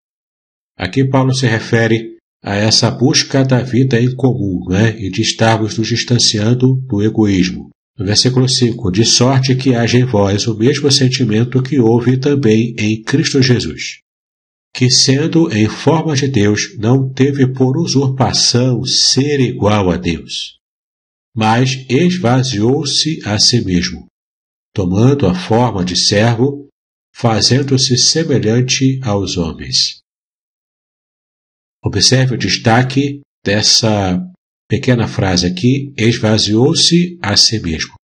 [0.77, 5.77] Aqui Paulo se refere a essa busca da vida em comum né, e de estarmos
[5.77, 7.69] nos distanciando do egoísmo.
[7.97, 12.75] No versículo 5: De sorte que haja em vós o mesmo sentimento que houve também
[12.77, 14.01] em Cristo Jesus,
[14.73, 20.59] que, sendo em forma de Deus, não teve por usurpação ser igual a Deus,
[21.37, 24.07] mas esvaziou-se a si mesmo
[24.77, 26.69] tomando a forma de servo,
[27.11, 30.01] fazendo-se semelhante aos homens.
[31.83, 34.21] Observe o destaque dessa
[34.69, 37.95] pequena frase aqui: esvaziou-se a si mesmo.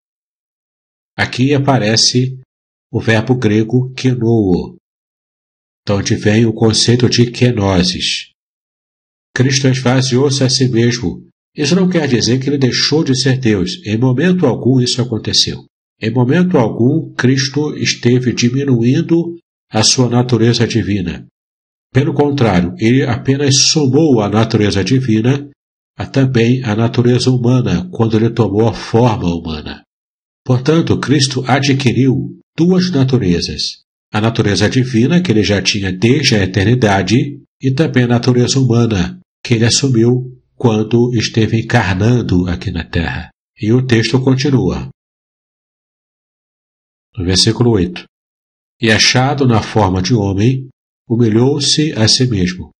[1.15, 2.39] Aqui aparece
[2.91, 4.75] o verbo grego kenoo,
[5.85, 8.31] de onde vem o conceito de kenosis.
[9.35, 11.29] Cristo esvaziou-se a si mesmo.
[11.55, 13.79] Isso não quer dizer que ele deixou de ser Deus.
[13.85, 15.65] Em momento algum isso aconteceu.
[16.01, 19.37] Em momento algum, Cristo esteve diminuindo
[19.71, 21.25] a sua natureza divina.
[21.93, 25.49] Pelo contrário, ele apenas somou a natureza divina
[25.95, 29.83] a também a natureza humana quando ele tomou a forma humana.
[30.43, 37.15] Portanto, Cristo adquiriu duas naturezas: a natureza divina, que ele já tinha desde a eternidade,
[37.61, 43.29] e também a natureza humana, que ele assumiu quando esteve encarnando aqui na terra.
[43.59, 44.89] E o texto continua:
[47.15, 48.05] no versículo 8.
[48.81, 50.67] E achado na forma de homem,
[51.07, 52.71] humilhou-se a si mesmo,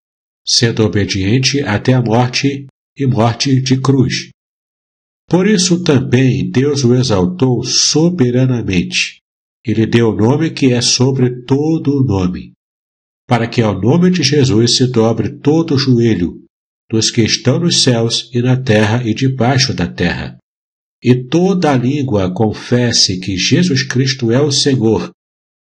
[0.46, 4.30] sendo obediente até a morte e morte de cruz.
[5.30, 9.20] Por isso também Deus o exaltou soberanamente
[9.66, 12.52] e lhe deu o nome que é sobre todo o nome,
[13.26, 16.43] para que ao nome de Jesus se dobre todo o joelho
[16.94, 20.38] dos que estão nos céus e na terra e debaixo da terra,
[21.02, 25.10] e toda a língua confesse que Jesus Cristo é o Senhor,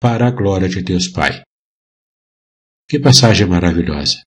[0.00, 1.42] para a glória de Deus Pai.
[2.88, 4.20] Que passagem maravilhosa!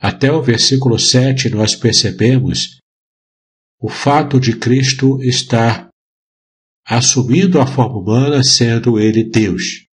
[0.00, 2.80] Até o versículo 7 nós percebemos
[3.80, 5.88] o fato de Cristo estar
[6.84, 9.86] assumindo a forma humana, sendo ele Deus.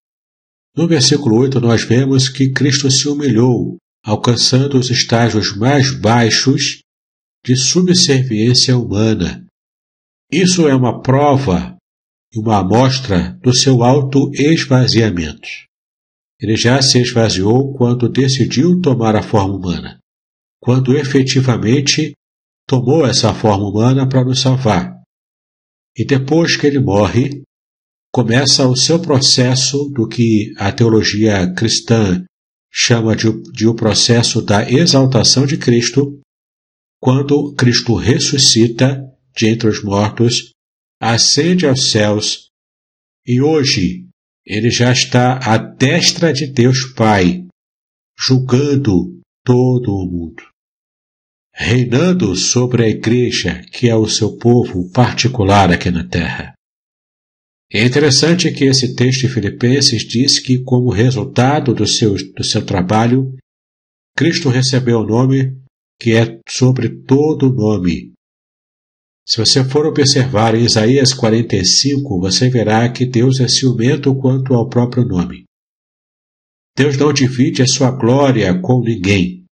[0.75, 6.81] No versículo 8 nós vemos que Cristo se humilhou, alcançando os estágios mais baixos
[7.45, 9.45] de subserviência humana,
[10.31, 11.77] isso é uma prova
[12.33, 15.47] e uma amostra do seu auto-esvaziamento.
[16.39, 19.99] ele já se esvaziou quando decidiu tomar a forma humana,
[20.59, 22.13] quando efetivamente
[22.67, 24.99] tomou essa forma humana para nos salvar.
[25.95, 27.43] E depois que ele morre,
[28.11, 32.25] começa o seu processo do que a teologia cristã
[32.71, 36.19] chama de, de o processo da exaltação de Cristo,
[37.01, 39.03] quando Cristo ressuscita
[39.35, 40.51] de entre os mortos,
[40.99, 42.47] ascende aos céus
[43.25, 44.07] e hoje
[44.45, 47.45] ele já está à destra de Deus Pai,
[48.17, 50.43] julgando todo o mundo,
[51.53, 56.53] reinando sobre a igreja, que é o seu povo particular aqui na terra.
[57.73, 62.65] É interessante que esse texto de Filipenses diz que, como resultado do seu, do seu
[62.65, 63.33] trabalho,
[64.13, 65.57] Cristo recebeu o nome
[65.97, 68.11] que é sobre todo nome.
[69.25, 74.67] Se você for observar em Isaías 45, você verá que Deus é ciumento quanto ao
[74.67, 75.45] próprio nome.
[76.75, 79.45] Deus não divide a sua glória com ninguém,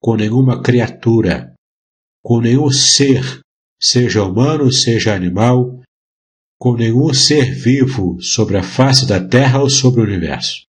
[0.00, 1.52] com nenhuma criatura,
[2.22, 3.40] com nenhum ser,
[3.78, 5.82] seja humano, seja animal,
[6.58, 10.64] com nenhum ser vivo sobre a face da terra ou sobre o universo.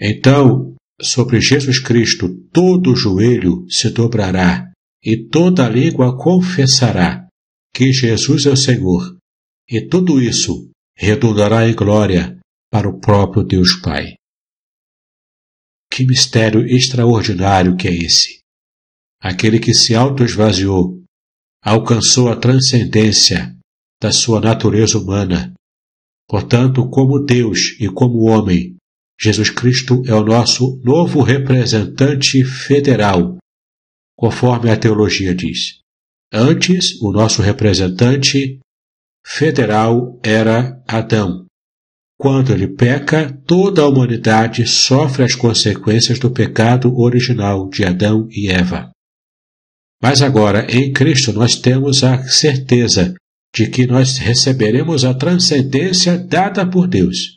[0.00, 4.72] Então, sobre Jesus Cristo todo joelho se dobrará
[5.02, 7.26] e toda língua confessará
[7.72, 9.16] que Jesus é o Senhor,
[9.68, 12.38] e tudo isso redundará em glória
[12.70, 14.14] para o próprio Deus Pai.
[15.90, 18.40] Que mistério extraordinário que é esse!
[19.20, 21.02] Aquele que se autoesvaziou,
[21.62, 23.57] alcançou a transcendência
[24.00, 25.52] da sua natureza humana.
[26.28, 28.76] Portanto, como Deus e como homem,
[29.20, 33.38] Jesus Cristo é o nosso novo representante federal,
[34.16, 35.80] conforme a teologia diz.
[36.32, 38.60] Antes, o nosso representante
[39.24, 41.46] federal era Adão.
[42.18, 48.50] Quando ele peca, toda a humanidade sofre as consequências do pecado original de Adão e
[48.50, 48.90] Eva.
[50.02, 53.14] Mas agora, em Cristo, nós temos a certeza
[53.54, 57.36] de que nós receberemos a transcendência dada por Deus.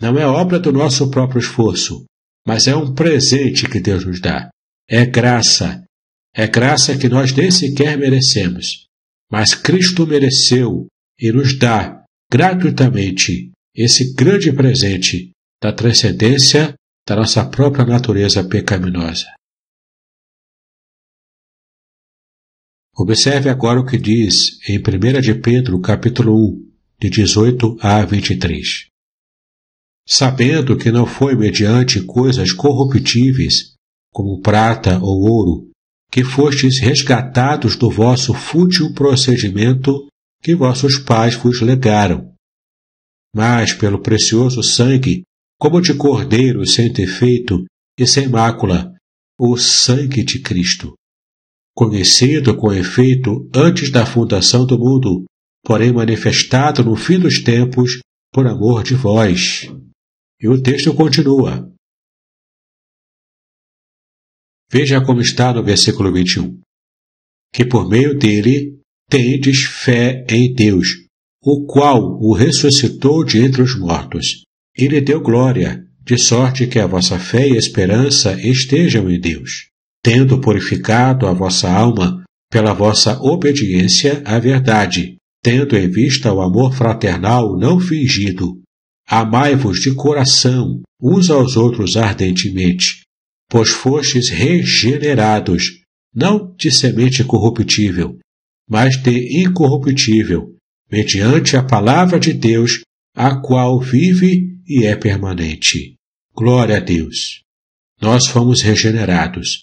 [0.00, 2.04] Não é obra do nosso próprio esforço,
[2.46, 4.50] mas é um presente que Deus nos dá.
[4.88, 5.84] É graça.
[6.34, 8.86] É graça que nós nem sequer merecemos.
[9.30, 10.86] Mas Cristo mereceu
[11.18, 15.30] e nos dá gratuitamente esse grande presente
[15.62, 16.74] da transcendência
[17.06, 19.26] da nossa própria natureza pecaminosa.
[22.94, 26.70] Observe agora o que diz em 1 de Pedro, capítulo 1,
[27.00, 28.88] de 18 a 23.
[30.06, 33.76] Sabendo que não foi mediante coisas corruptíveis,
[34.12, 35.70] como prata ou ouro,
[36.10, 40.06] que fostes resgatados do vosso fútil procedimento
[40.42, 42.34] que vossos pais vos legaram,
[43.34, 45.22] mas pelo precioso sangue,
[45.58, 47.64] como de cordeiro sem defeito
[47.98, 48.94] e sem mácula,
[49.40, 50.92] o sangue de Cristo
[51.74, 55.24] conhecido com efeito antes da fundação do mundo,
[55.64, 58.00] porém manifestado no fim dos tempos
[58.32, 59.68] por amor de vós.
[60.40, 61.70] E o texto continua.
[64.70, 66.60] Veja como está no versículo 21.
[67.52, 70.88] Que por meio dele tendes fé em Deus,
[71.42, 74.44] o qual o ressuscitou de entre os mortos,
[74.76, 79.71] e lhe deu glória, de sorte que a vossa fé e esperança estejam em Deus
[80.02, 86.74] tendo purificado a vossa alma pela vossa obediência à verdade, tendo em vista o amor
[86.74, 88.60] fraternal não fingido.
[89.06, 93.02] Amai-vos de coração uns aos outros ardentemente,
[93.48, 95.64] pois fostes regenerados,
[96.14, 98.18] não de semente corruptível,
[98.68, 100.54] mas de incorruptível,
[100.90, 102.80] mediante a palavra de Deus,
[103.14, 105.94] a qual vive e é permanente.
[106.34, 107.42] Glória a Deus!
[108.00, 109.62] Nós fomos regenerados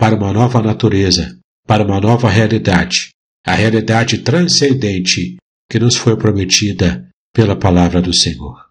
[0.00, 3.10] para uma nova natureza, para uma nova realidade,
[3.44, 5.36] a realidade transcendente
[5.70, 8.66] que nos foi prometida pela palavra do Senhor.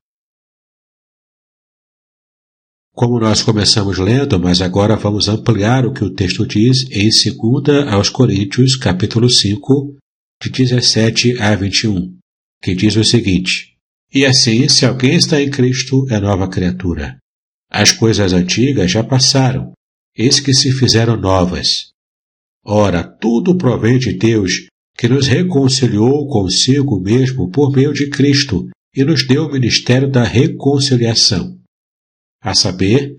[2.95, 7.09] Como nós começamos lendo, mas agora vamos ampliar o que o texto diz em
[7.63, 9.97] 2 aos Coríntios, capítulo 5,
[10.41, 12.17] de 17 a 21,
[12.59, 13.75] que diz o seguinte:
[14.11, 17.19] E assim, se alguém está em Cristo, é nova criatura.
[17.69, 19.73] As coisas antigas já passaram,
[20.19, 21.91] eis que se fizeram novas.
[22.65, 24.67] Ora, tudo provém de Deus,
[24.97, 30.23] que nos reconciliou consigo mesmo por meio de Cristo e nos deu o ministério da
[30.23, 31.57] reconciliação.
[32.43, 33.15] A saber,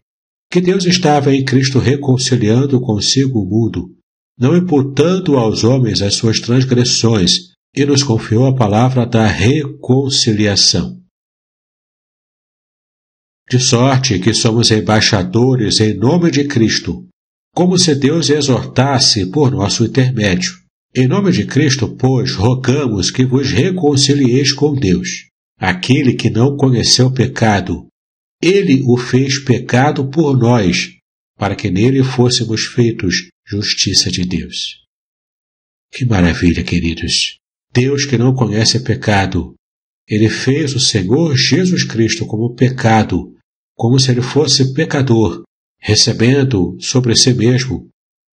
[0.53, 3.97] que Deus estava em Cristo reconciliando consigo o mundo,
[4.39, 11.00] não imputando aos homens as suas transgressões, e nos confiou a palavra da reconciliação.
[13.51, 17.09] De sorte que somos embaixadores em nome de Cristo,
[17.53, 20.53] como se Deus exortasse por nosso intermédio.
[20.95, 25.27] Em nome de Cristo, pois, rogamos que vos reconcilieis com Deus.
[25.59, 27.89] Aquele que não conheceu pecado,
[28.41, 30.89] ele o fez pecado por nós,
[31.37, 34.77] para que nele fôssemos feitos justiça de Deus.
[35.93, 37.39] Que maravilha, queridos!
[37.75, 39.55] Deus que não conhece pecado,
[40.09, 43.35] ele fez o Senhor Jesus Cristo como pecado,
[43.81, 45.43] como se ele fosse pecador,
[45.81, 47.89] recebendo sobre si mesmo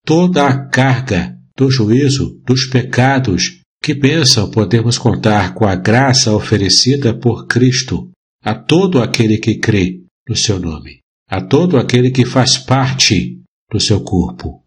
[0.05, 7.17] toda a carga do juízo dos pecados que pensam podemos contar com a graça oferecida
[7.17, 8.11] por Cristo
[8.43, 13.41] a todo aquele que crê no seu nome, a todo aquele que faz parte
[13.71, 14.65] do seu corpo.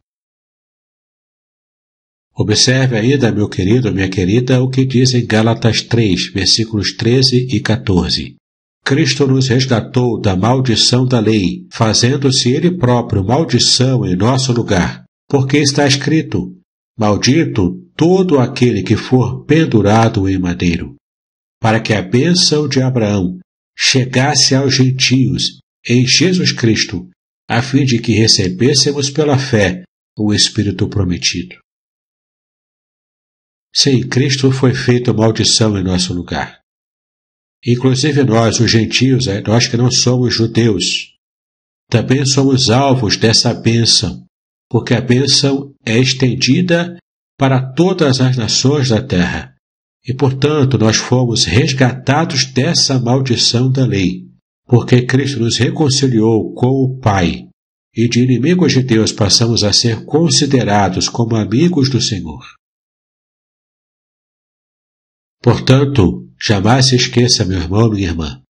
[2.34, 7.60] Observe ainda, meu querido, minha querida, o que diz em Gálatas 3, versículos 13 e
[7.60, 8.39] 14.
[8.84, 15.58] Cristo nos resgatou da maldição da lei, fazendo-se Ele próprio maldição em nosso lugar, porque
[15.58, 16.56] está escrito:
[16.98, 20.96] Maldito todo aquele que for pendurado em madeiro,
[21.60, 23.38] para que a bênção de Abraão
[23.76, 27.08] chegasse aos gentios em Jesus Cristo,
[27.48, 29.82] a fim de que recebêssemos pela fé
[30.18, 31.56] o Espírito prometido.
[33.74, 36.59] Sim, Cristo foi feito maldição em nosso lugar.
[37.66, 40.84] Inclusive nós, os gentios, é, nós que não somos judeus,
[41.90, 44.24] também somos alvos dessa bênção,
[44.68, 46.96] porque a bênção é estendida
[47.36, 49.54] para todas as nações da terra.
[50.06, 54.26] E, portanto, nós fomos resgatados dessa maldição da lei,
[54.66, 57.48] porque Cristo nos reconciliou com o Pai,
[57.94, 62.40] e de inimigos de Deus passamos a ser considerados como amigos do Senhor.
[65.42, 68.42] Portanto, jamais se esqueça, meu irmão, minha irmã,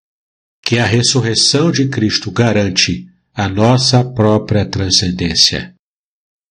[0.62, 5.74] que a ressurreição de Cristo garante a nossa própria transcendência.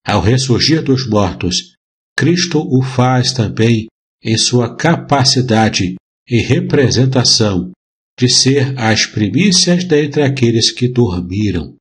[0.05, 1.75] Ao ressurgir dos mortos,
[2.17, 3.87] Cristo o faz também
[4.23, 5.95] em sua capacidade
[6.27, 7.71] e representação
[8.19, 11.75] de ser as primícias dentre aqueles que dormiram,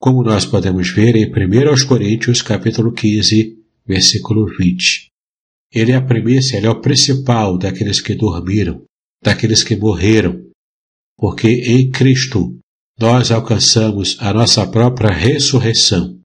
[0.00, 5.08] como nós podemos ver em 1 Coríntios capítulo 15, versículo 20.
[5.74, 8.85] Ele é a primícia, ele é o principal daqueles que dormiram,
[9.22, 10.40] daqueles que morreram,
[11.16, 12.58] porque em Cristo
[12.98, 16.20] nós alcançamos a nossa própria ressurreição,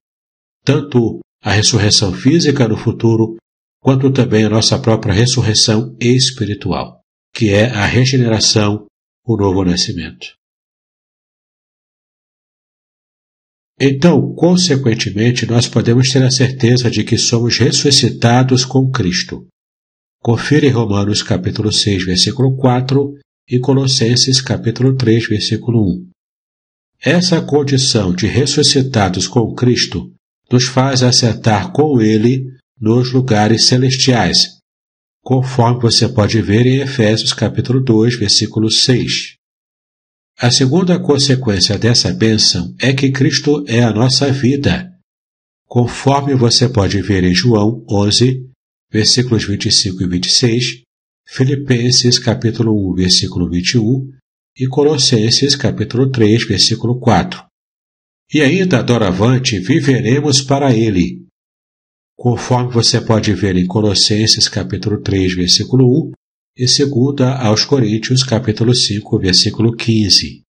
[0.63, 3.37] tanto a ressurreição física no futuro,
[3.81, 7.01] quanto também a nossa própria ressurreição espiritual,
[7.33, 8.85] que é a regeneração,
[9.25, 10.35] o novo nascimento.
[13.83, 19.47] Então, consequentemente, nós podemos ter a certeza de que somos ressuscitados com Cristo.
[20.23, 23.15] Confira em Romanos capítulo 6, versículo 4
[23.49, 26.09] e Colossenses capítulo 3, versículo 1.
[27.03, 30.13] Essa condição de ressuscitados com Cristo
[30.51, 32.45] nos faz acertar com Ele
[32.79, 34.59] nos lugares celestiais,
[35.23, 39.37] conforme você pode ver em Efésios capítulo 2, versículo 6.
[40.37, 44.87] A segunda consequência dessa bênção é que Cristo é a nossa vida,
[45.65, 48.50] conforme você pode ver em João 11,
[48.91, 50.65] versículos 25 e 26,
[51.25, 54.11] Filipenses capítulo 1, versículo 21
[54.57, 57.41] e Colossenses capítulo 3, versículo 4.
[58.33, 61.25] E ainda doravante viveremos para ele,
[62.17, 66.11] conforme você pode ver em Colossenses capítulo 3, versículo 1
[66.57, 70.41] e segunda aos Coríntios, capítulo 5, versículo 15.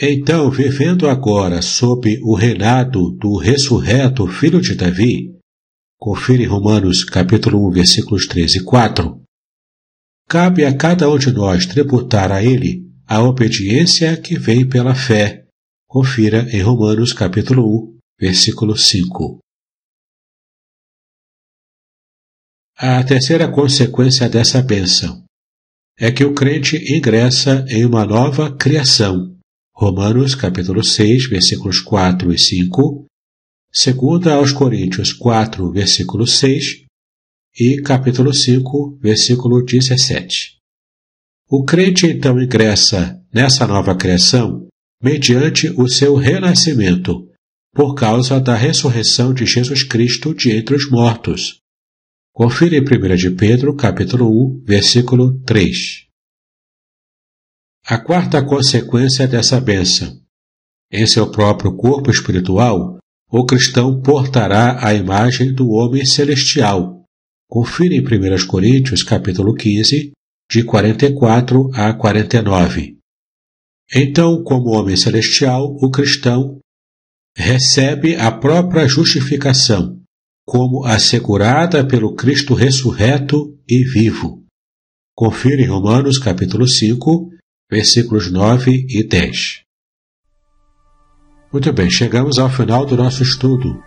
[0.00, 5.35] Então, vivendo agora sob o reinado do ressurreto filho de Davi,
[5.98, 9.22] confira em Romanos capítulo 1, versículos 3 e 4,
[10.28, 15.46] cabe a cada um de nós tributar a ele a obediência que vem pela fé.
[15.88, 19.38] Confira em Romanos capítulo 1, versículo 5.
[22.78, 25.24] A terceira consequência dessa bênção
[25.98, 29.34] é que o crente ingressa em uma nova criação.
[29.74, 33.05] Romanos capítulo 6, versículos 4 e 5,
[33.78, 36.86] segunda aos Coríntios 4, versículo 6
[37.60, 40.56] e capítulo 5, versículo 17.
[41.50, 44.66] O crente então ingressa nessa nova criação
[45.02, 47.28] mediante o seu renascimento,
[47.74, 51.60] por causa da ressurreição de Jesus Cristo de entre os mortos,
[52.32, 55.74] Confira em 1 de Pedro, capítulo 1, versículo 3.
[57.86, 60.20] A quarta consequência dessa bênção.
[60.92, 62.95] Em seu próprio corpo espiritual,
[63.30, 67.04] o cristão portará a imagem do homem celestial.
[67.48, 70.12] Confira em 1 Coríntios, capítulo 15,
[70.50, 72.96] de 44 a 49.
[73.94, 76.58] Então, como homem celestial, o cristão
[77.36, 80.00] recebe a própria justificação,
[80.44, 84.44] como assegurada pelo Cristo ressurreto e vivo.
[85.14, 87.30] Confira em Romanos capítulo 5,
[87.70, 89.65] versículos 9 e 10.
[91.56, 93.82] Muito bem, chegamos ao final do nosso estudo.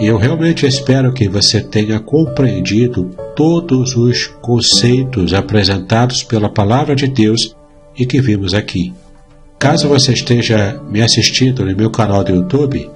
[0.00, 7.06] E eu realmente espero que você tenha compreendido todos os conceitos apresentados pela Palavra de
[7.06, 7.54] Deus
[7.96, 8.92] e que vimos aqui.
[9.60, 12.90] Caso você esteja me assistindo no meu canal do YouTube,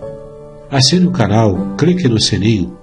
[0.69, 2.77] assine o canal, clique no sininho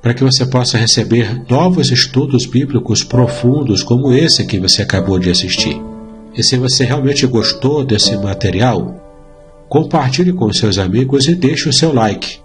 [0.00, 5.30] para que você possa receber novos estudos bíblicos profundos como esse que você acabou de
[5.30, 5.82] assistir.
[6.32, 9.03] E se você realmente gostou desse material,
[9.68, 12.38] compartilhe com seus amigos e deixe o seu like.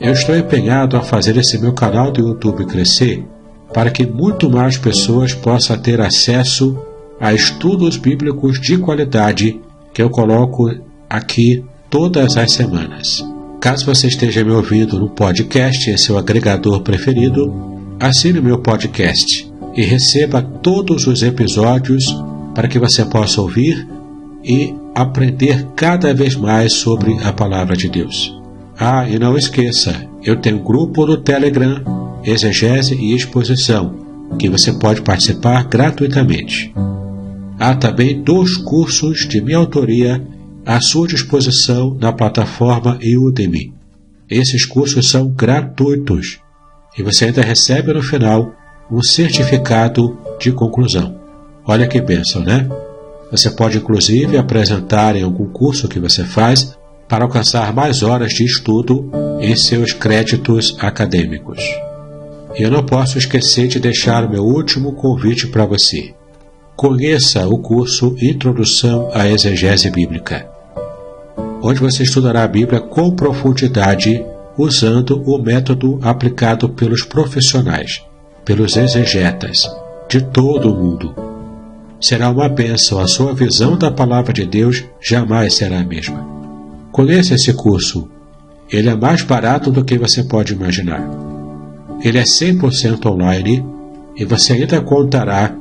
[0.00, 3.24] Eu estou empenhado a fazer esse meu canal do YouTube crescer
[3.72, 6.78] para que muito mais pessoas possam ter acesso
[7.20, 9.60] a estudos bíblicos de qualidade
[9.92, 10.70] que eu coloco
[11.08, 13.24] aqui todas as semanas.
[13.60, 17.52] Caso você esteja me ouvindo no podcast em seu agregador preferido,
[17.98, 22.04] assine meu podcast e receba todos os episódios
[22.54, 23.88] para que você possa ouvir
[24.44, 28.34] e aprender cada vez mais sobre a palavra de Deus.
[28.78, 31.82] Ah, e não esqueça, eu tenho um grupo no Telegram,
[32.24, 33.94] Exegese e Exposição,
[34.38, 36.72] que você pode participar gratuitamente.
[37.58, 40.24] Há também dois cursos de minha autoria
[40.66, 43.72] à sua disposição na plataforma Udemy.
[44.28, 46.38] Esses cursos são gratuitos
[46.98, 48.54] e você ainda recebe no final
[48.90, 51.18] um certificado de conclusão.
[51.66, 52.68] Olha que bênção, né?
[53.30, 56.76] Você pode inclusive apresentar em algum curso que você faz
[57.08, 59.10] para alcançar mais horas de estudo
[59.40, 61.62] em seus créditos acadêmicos.
[62.56, 66.14] E eu não posso esquecer de deixar o meu último convite para você.
[66.76, 70.46] Conheça o curso Introdução à Exegese Bíblica,
[71.62, 74.24] onde você estudará a Bíblia com profundidade
[74.56, 78.02] usando o método aplicado pelos profissionais,
[78.44, 79.68] pelos exegetas
[80.08, 81.33] de todo o mundo.
[82.06, 86.22] Será uma bênção, a sua visão da palavra de Deus jamais será a mesma.
[86.92, 88.06] Conheça esse curso.
[88.70, 91.02] Ele é mais barato do que você pode imaginar.
[92.02, 93.64] Ele é 100% online
[94.18, 95.56] e você ainda contará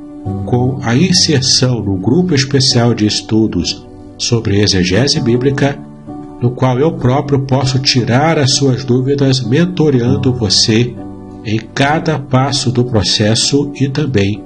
[0.45, 3.87] com a inserção no grupo especial de estudos
[4.17, 5.79] sobre exegese bíblica,
[6.41, 10.93] no qual eu próprio posso tirar as suas dúvidas mentoreando você
[11.45, 14.43] em cada passo do processo e também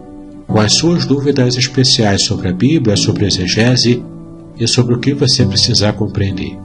[0.48, 4.04] com as suas dúvidas especiais sobre a Bíblia, sobre a exegese
[4.58, 6.58] e sobre o que você precisar compreender.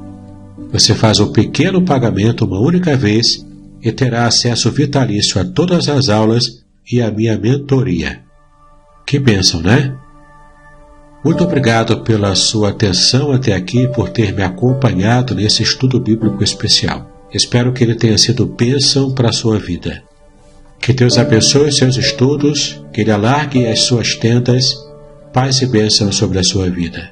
[0.71, 3.45] Você faz um pequeno pagamento uma única vez
[3.83, 8.23] e terá acesso vitalício a todas as aulas e a minha mentoria.
[9.05, 9.95] Que bênção, né?
[11.25, 17.11] Muito obrigado pela sua atenção até aqui por ter me acompanhado nesse estudo bíblico especial.
[17.33, 20.03] Espero que ele tenha sido bênção para a sua vida.
[20.83, 24.65] Que Deus abençoe seus estudos, que Ele alargue as suas tendas,
[25.33, 27.12] paz e bênção sobre a sua vida.